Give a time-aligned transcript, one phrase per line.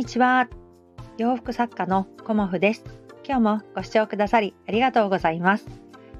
[0.00, 0.48] にちは。
[1.18, 2.84] 洋服作家のコモフです。
[3.22, 5.66] 今日もご視聴くださりありがとうございます。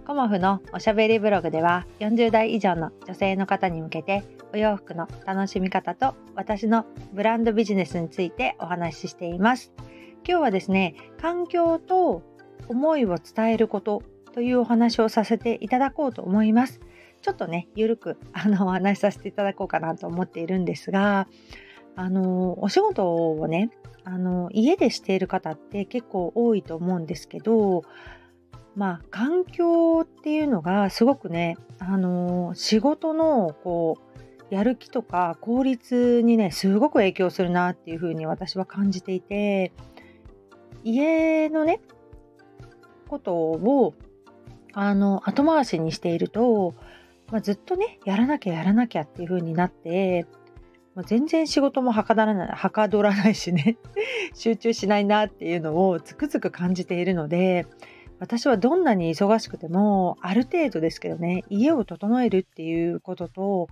[0.06, 4.22] コモフのおしゃべりブログでは40代以上の女性の方に向けて
[4.52, 6.84] お洋服の楽しみ方と私の
[7.14, 9.72] ブランドビジネスについてお話ししています。
[10.28, 12.22] 今日はですね環境と
[12.68, 14.02] 思いを伝えること
[14.34, 16.82] というお話をさせていただこうと思います。
[17.22, 21.28] ちょっとねゆるくあのお話しさせていただこうかなと思っているんですが
[21.96, 23.70] あのお仕事をね
[24.04, 27.82] あの家でしている方って結構多いと思うんですけど
[28.74, 33.98] まあ環境っていうのがすごくねあの仕事のこ
[34.50, 39.72] うやる気とか効率にねすごく影響するなっていうふうに私は感じていて
[40.82, 41.80] 家のね
[43.08, 43.94] ことを
[44.72, 46.74] あの後回しにしていると、
[47.30, 50.26] まあ、ずっとねやらなきゃやらなきゃっていう風になって
[50.94, 53.78] まあ、全然仕事もはかどらないはかどらないしね
[54.34, 57.66] 集中しないなっていうのをつくづく感じているので
[58.18, 63.68] 私はどんなに忙しくてもある程度ですけどね家を整えるっていうことと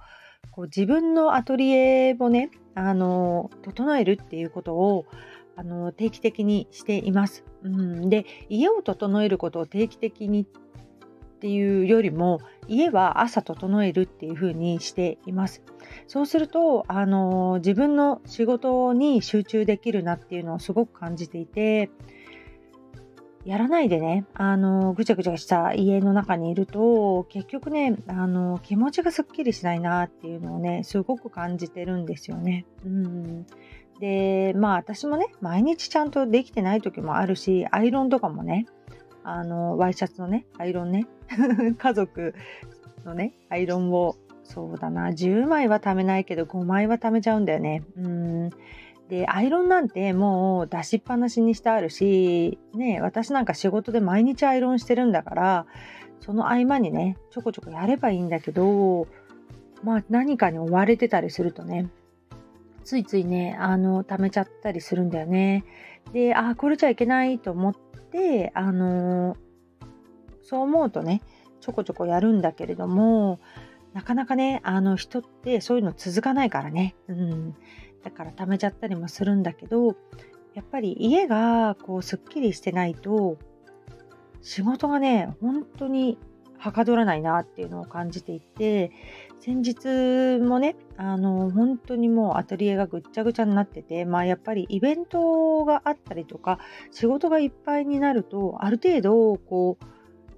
[0.52, 5.05] こう自分のアトリエをねあの整えるっていうことを
[5.56, 7.44] あの定期的にしています。
[7.64, 10.46] うん、で家を整えることを定期的に
[11.39, 15.62] っていうよりも家は朝整えるっていう風にしています。
[16.08, 21.91] そうするとあの自分の仕事に集中できるなっていうのをすごく感じていて
[23.45, 32.67] やらないでねあのぐちゃぐちゃした家の中にいると結局ねあの気持ちがすっきりしないなっていうのをねすごく感じてるんですよね。
[32.84, 33.47] うん
[34.00, 38.67] でまあ私もね毎日ちゃんとできてない時もあるしアイロンとかもね
[39.29, 41.07] あのワイシャツのねアイロンね。
[41.77, 42.34] 家族
[43.05, 47.83] のねアイロンをそうだな10枚は貯めないけど5枚は貯めちゃうんだよね。
[47.97, 48.51] うん。
[49.09, 55.67] でアイロンなんてもう出しっぱなしにしてあるしね私なんか仕事で毎日アイロンしてるんだから
[56.20, 59.07] その合間にねちょこちょこやればいいんだけど
[59.83, 61.89] まあ何かに追われてたりするとね
[62.85, 65.64] ついついねあの貯めちゃったりするんだよね。
[66.13, 67.75] であこれじゃいけないと思っ
[68.11, 69.36] で、あの
[70.42, 71.23] そう思うとね、
[71.61, 73.41] ちょこちょこやるんだけれども、
[73.92, 76.95] なかなかね、あの人ってそういうの続かないからね。
[77.08, 77.55] うん。
[78.02, 79.96] だから貯めちゃったりもするんだけど、
[80.55, 83.39] やっぱり家がこうすっきりしてないと、
[84.40, 86.19] 仕事がね、本当に
[86.58, 88.91] はかどらないなっていうのを感じていて、
[89.41, 96.58] 先日もね、あの、本当にもうアトリエがぐっちゃぐちゃになってて、まあやっぱりイベントがあったりとか、
[96.91, 99.85] 仕事がいっぱいになると、ある程度、こう、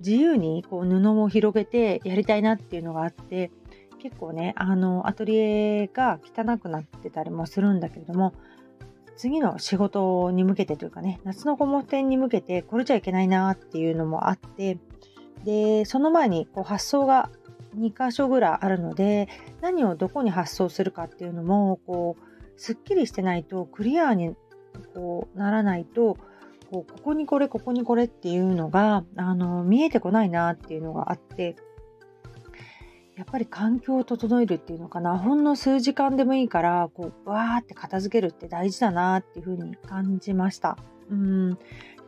[0.01, 3.51] 自由にこう布を広げてやりたいなっていうのがあって、
[3.99, 8.35] 結構ね、あの、アトリエが汚くなってたりもするんだけれども、
[9.17, 14.79] 次の仕事に向けてというかね、夏の顧問店に向けてこれじゃいけないなっていうのもあって、
[15.45, 17.31] で、その前にこう発想が
[17.77, 19.29] 2箇所ぐらいあるので
[19.61, 24.35] 何をどこに発送するかっていうのもこうすっきりしてないとクリアに
[24.95, 26.17] こうならないと
[26.71, 31.57] こうここにこれここにこれっていうのがあの見えてこないなっていうのがあって
[33.17, 40.79] やっぱり環境を整えるっていうのかなほんの数時間でもいいからこうわーって片付けるって大事だなっていうふうに感じました。
[41.11, 41.59] うん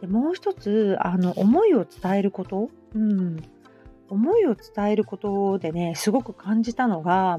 [0.01, 3.43] でもう一つあの思いを伝えること、うん、
[4.09, 7.39] 思いを伝えることでねすごく感じたのが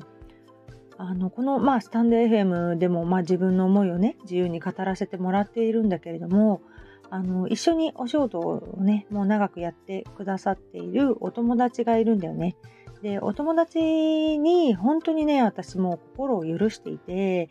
[0.97, 6.61] あのこの、まあ、スタンド FM でも、まあ、自分の思いをね自由に語らせてもらっているんだけれども
[7.09, 12.55] あの一緒にお仕事をねもう長くやってくださっているお友達がいるんだよね。
[13.03, 17.49] でお友達に本当にね私も心を許していて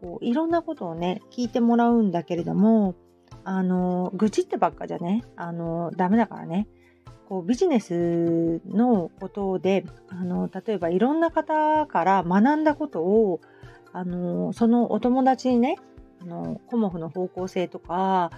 [0.00, 2.94] こういろんなことをね聞いてもらうんだけれども
[3.44, 6.66] あの愚痴ってばっかじゃねあのダメだからね
[7.28, 13.40] こうビジネスのことであの例えばいろんな方から学んだことを
[13.92, 15.76] あのそのお友達にね
[16.20, 18.30] あのコモフの方向性とか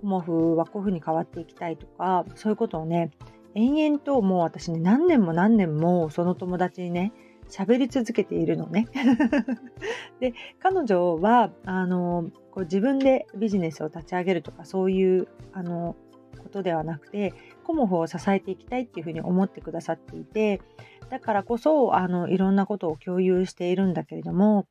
[0.00, 3.10] コモフはこういうふうに変わっていきたいとかそういうことをね
[3.54, 7.12] 延々ともう私ね何年も何年もその友達にね
[7.48, 8.86] 喋り続けているのね。
[10.20, 15.96] で彼女はあのこう自分でビジネスを立ち上げるとかそういうあの
[16.36, 17.34] ことではなくて
[17.64, 20.60] コモフを支えていきたいっていうふうに思ってくださっていて
[21.10, 24.66] だからこそあのいろんなことを共有しているんだけれども、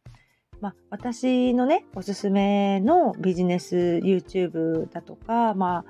[0.61, 5.85] まあ、私のねおすすめのビジネス YouTube だとか、まあ、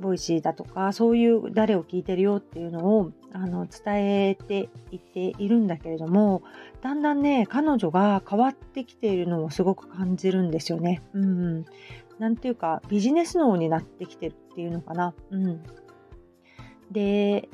[0.00, 6.42] ボイシーだとかそういう誰を聞いてるよっていうのをあの伝えていっているんだけれども
[6.82, 11.02] だんだんね彼女が変わってきているのをすごく感じるんですよね。
[11.12, 11.64] うん、
[12.18, 15.14] なんていうかビジネス脳になってきてるっていうのかな。
[15.30, 15.62] うん、
[16.90, 17.48] で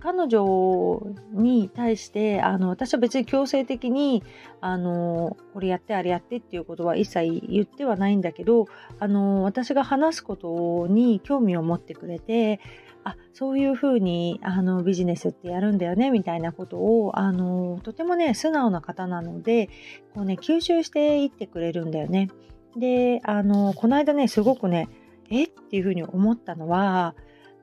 [0.00, 1.02] 彼女
[1.32, 4.22] に対してあの私は別に強制的に
[4.60, 8.66] あのこれやってあれやってっていうことは一切言ってはないんだけど
[9.00, 12.60] あの私が話すことに興味を持ってくれて
[13.04, 19.68] あそういうふうにあのビジネスってやるんだよねみたいなことをあのとてもね素直な方なので
[20.14, 22.28] こう、ね、吸収していってくれるんだよね。
[22.76, 24.88] であのこの間ねすごくね
[25.30, 25.44] え？
[25.44, 27.14] っていうふうに思ったのは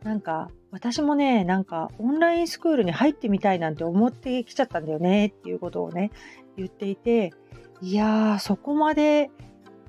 [0.03, 6.09] なんか私もね、なんかオンラインスクールに入ってみたいなんて思ってきちゃったんだよねっていうことをね、
[6.57, 7.31] 言っていて、
[7.79, 9.29] いやー、そこまで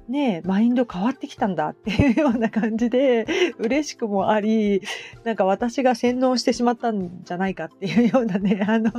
[0.09, 3.27] ね、マインド変わってきたんだっていうような感じで、
[3.59, 4.83] 嬉しくもあり、
[5.25, 8.93] なんか私が洗脳してしまったんじゃないかっていうようなね、 あの、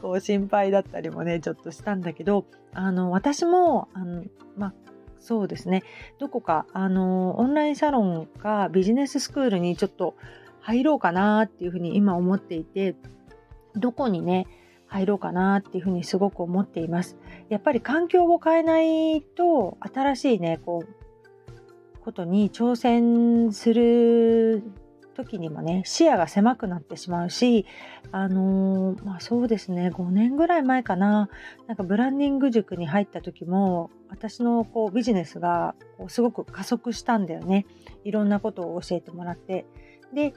[0.00, 4.22] こう心配だったりもね、ちょっとしたんだけど、あの、私も、あの、
[4.56, 4.74] まあ、
[5.24, 5.82] そうですね、
[6.18, 10.14] どこか、あの、オンラインサロンかビジネススクールにちょっと、
[10.64, 12.96] 入ろうかなっていうふうに今思っていて
[13.76, 14.46] どこにね
[14.86, 17.16] 入ろうかなっていうふうにすごく思っています。
[17.50, 24.62] やっぱり環境を変えないと新しいねこうことに挑戦する
[25.14, 27.64] 時にもね視野が狭くなってしまうし
[28.12, 31.28] あのー、まあそうですね5年ぐらい前かな。
[31.66, 37.66] なんかブランディング塾に入った時も私のこうビジネスがこうすごく加速したんだよね。
[38.04, 39.64] いろんなことを教えてもらって。
[40.12, 40.34] で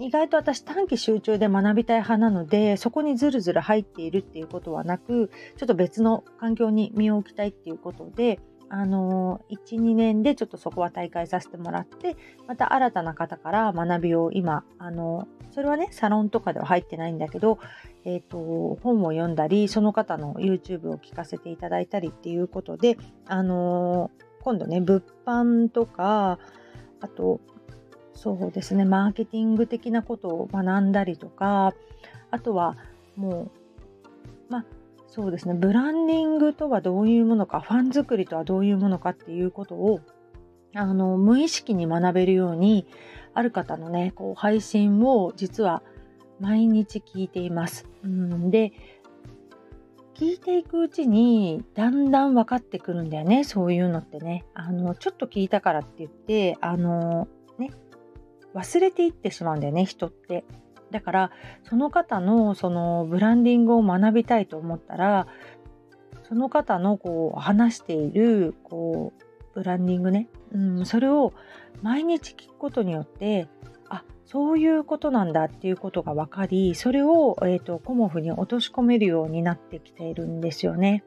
[0.00, 12.16] 意外と私短期集中で学びたい派なのでそこにずるずる入っているっていうことはなくちょっと別の環境に身を置きたいっていうことであの12年でちょっとそこは大会させてもらって
[12.46, 17.60] また新たな方から学びを今あのそれはねサロンとかでは入ってないんだけど、
[18.04, 24.10] えーと、本を読んだりその方の YouTube を聞かせていただいたりっていうことであの
[24.42, 26.40] 今度ね物販とか
[27.00, 27.40] あと
[28.14, 31.72] そうですねマーケティング的なことを学んだりとか
[32.30, 32.76] あとは
[33.16, 33.52] も
[34.48, 34.64] うまあ
[35.14, 40.00] そうですねブランディングとはどういうものかファン作りとはどういうものかっていうことを
[40.74, 42.88] あの無意識に学べるように
[43.32, 45.84] ある方のねこう配信を実は
[46.40, 47.86] 毎日聞いています。
[48.02, 48.72] うん、で
[50.14, 57.70] 聞いていくうちにだんだん分かってくるんだよねそういうのってねあのちょっと聞いたからって言ってあのね
[58.52, 60.44] 忘れていってしまうんだよね人って。
[60.94, 61.30] だから
[61.68, 65.26] その方のそのブランディングを学びたいと思ったら
[66.22, 69.24] その方のこう話しているこう
[69.56, 71.32] ブランディングね、うん、それを
[71.82, 73.48] 毎日聞くことによって
[73.88, 81.02] あそういうことなんだっていうことが分かりそれを、えーと、コモフに落とし込めるようになってきているんですよね。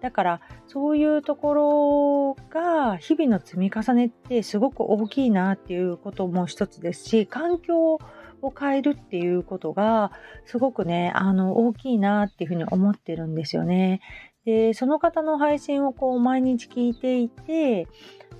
[0.00, 8.00] だからそういうところが日々の積み重ねってすごく大きいなっていうことも一つですし環境を
[8.42, 10.12] を変えるっていうことが
[10.44, 14.00] すごくねあの大きいなっていうふうに思ってるんですよね。
[14.44, 17.86] でその方の配信をこう毎日聞いていて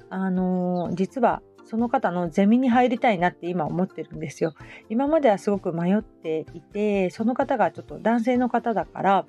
[0.08, 4.54] あの実はその方のゼミに入りたいなって今思ってるんですよ。
[4.88, 9.26] 今まではすごく迷っていてその方がちょっと男性の方だから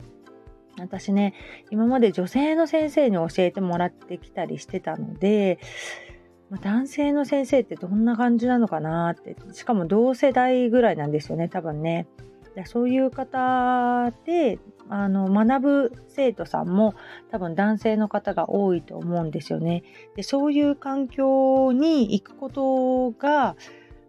[0.79, 1.33] 私ね
[1.69, 5.59] 今まで女性の先生に教えてもらってきたりしてたので、
[6.49, 12.07] ま、男性の先生ってどんな感じなのかなってしかも同世代ぐらいなんですよね多分ね。
[12.65, 16.95] そういう方であの学ぶ生徒さんも
[17.31, 19.83] 多分男性の方が多いと思うんですよね。
[20.15, 23.55] でそういう環境に行くことが、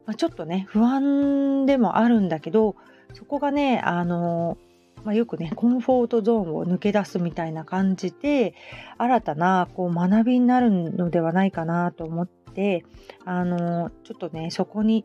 [0.06, 2.76] まあ、ちょっとね不安でもあるんだけど
[3.12, 4.56] そこがねあの
[5.04, 8.54] まあ、よくねコンフォートゾーンを抜け出すみたいな感じで
[8.98, 12.84] 新たなこう学びになるのではないかなと思って
[13.24, 15.04] あのちょっとねそこに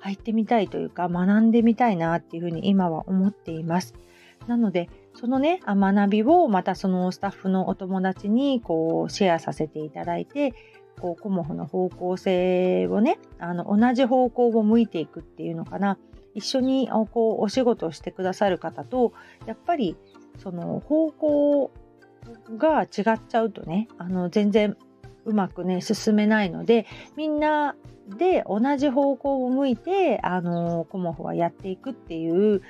[0.00, 3.94] 入ってみたいというか学んでみたいなっていうふうに今は思っています。
[4.46, 10.52] なのでそのね学びをまたそのスタッフのお友達にこうシェアさせていただいて
[11.00, 15.98] こうコモフの方向性をねあの同じ方向を向いていくっていうのかな
[16.34, 19.12] 一緒にこうお仕事をしてくださる方と
[19.46, 19.96] やっぱり
[20.38, 21.70] その方向
[22.58, 22.86] が違
[23.16, 24.76] っちゃうとねあの全然
[25.24, 26.86] うまくね進めないので
[27.16, 27.76] みんな
[28.08, 32.62] で同じ方向を向いてあのコモフはやっていくっていう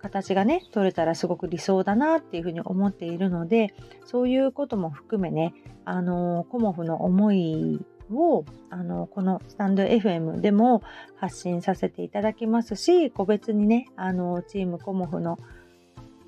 [0.00, 5.54] 形がね取れたらすごく理想だなっていうふうに思っているのでそういうことも含めね
[5.84, 7.80] あのコモフの思い
[8.12, 10.82] をあのこのスタンド FM でも
[11.16, 15.38] 発信させていただきますし個別にねあのチームコモフの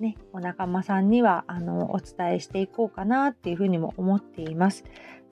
[0.03, 4.83] ね、お仲間さんにはあのお伝えしていこうかなっていうふうにも思っています。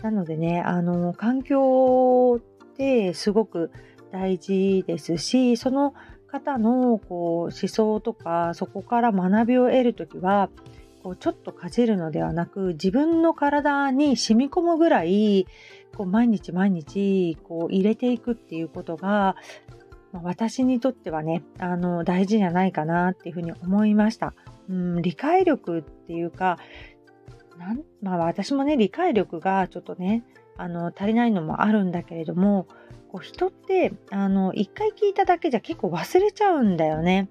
[0.00, 3.72] なのでね、あの環境ってすごく
[4.12, 5.92] 大事ですし、その
[6.28, 10.48] 方のこう思想とかそこから学びを得る時は
[11.02, 15.46] こうちょっとかじるのではなく自分の体に染み込むぐらい
[15.96, 19.36] こう毎日毎日こう入れていくっていうことが、
[20.12, 24.34] 私にとってはねあの大事じゃないかなっていうふうに思いました。
[24.68, 26.58] うん、理解力っていうか
[27.58, 30.24] なんまあ私もね理解力がちょっとね
[30.56, 32.66] あの足りないのもあるんだけれども
[33.10, 37.28] こう人ってあの一回聞いただけじゃ結構忘れちゃうんだよね。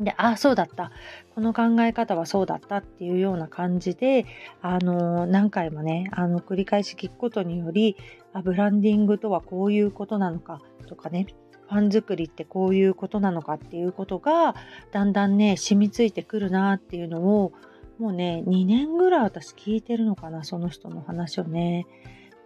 [0.00, 0.90] で、ああ、そうだった。
[1.36, 4.24] この考え方はそうだったっていうような感じで、
[4.62, 7.94] あの、何回もね、あの、繰り返し聞くことにより、
[8.32, 11.26] あ、ブランディングとはこういうことなのかとかね、
[11.68, 14.54] ファン作りってこういうことなのかっていうことが、
[14.92, 17.52] だんだんね、染みついてくるなっていうのを、
[17.98, 21.86] もうね、2年ぐらい私聞いてるのかな、その人の話をね。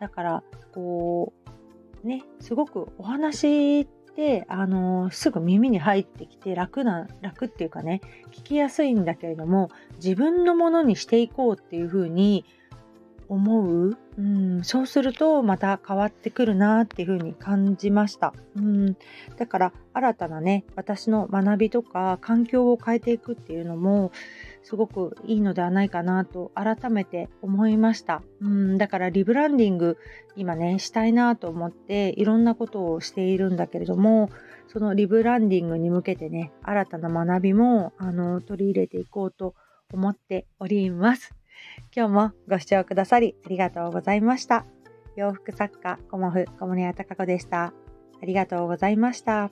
[0.01, 0.43] だから、
[0.75, 1.33] こ
[2.03, 4.00] う、ね、すごくお話って
[4.49, 8.00] あのすぐ耳に入ってきて楽な楽っていうかね
[8.31, 12.45] 聞きやすいんだけれども自分のものにしていこうっていうふうに
[13.31, 18.97] 思う、うん、そうするとまた変わってくるなっていうふうに感じました、うん、
[19.38, 24.11] だから新たなね私の学びとか環境を変えていくっていうのも
[24.62, 28.23] すごくいいのではないかなと改めて思いました。
[28.40, 29.97] うん、だからリブランディング
[30.37, 34.31] 今ねしたいなと思っていろんなことをしているんだけれども
[34.69, 39.55] そのリブランディングに向けてね新たな学びもあの取り入れていこうと
[39.93, 41.35] 思っております。
[41.95, 44.67] 今日もご視聴くださりありがとうございました。
[45.17, 47.73] 洋服作家コモフ小森屋隆子でした。
[48.23, 49.50] ありがとうございました。